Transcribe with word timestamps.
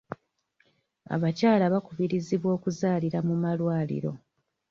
Abakyala 1.15 1.65
bakubirizibwa 1.73 2.49
okuzaalira 2.57 3.19
mu 3.27 3.35
malwaliro. 3.43 4.11